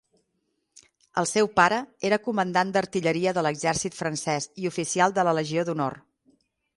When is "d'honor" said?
5.69-5.99